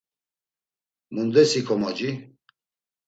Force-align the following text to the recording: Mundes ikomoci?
Mundes 1.13 1.51
ikomoci? 1.59 2.09